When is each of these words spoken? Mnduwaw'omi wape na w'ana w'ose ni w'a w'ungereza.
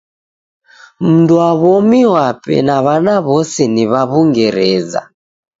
Mnduwaw'omi 1.03 2.01
wape 2.13 2.55
na 2.67 2.77
w'ana 2.85 3.15
w'ose 3.25 3.63
ni 3.73 3.85
w'a 3.91 4.01
w'ungereza. 4.09 5.01